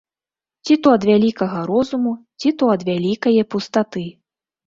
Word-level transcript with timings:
Ці 0.67 0.73
то 0.85 0.93
ад 0.99 1.03
вялікага 1.09 1.59
розуму, 1.71 2.13
ці 2.39 2.53
то 2.61 2.71
ад 2.77 2.81
вялікае 2.89 3.35
пустаты. 3.57 4.07